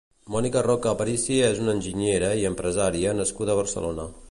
Mònica 0.35 0.61
Roca 0.67 0.89
Aparici 0.95 1.37
és 1.49 1.61
una 1.65 1.75
enginyera 1.79 2.33
i 2.41 2.49
empresària 2.53 3.15
nascuda 3.21 3.57
a 3.57 3.61
Barcelona. 3.63 4.11